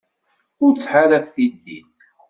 [0.63, 1.91] Ur ttḥaṛaf tiddit.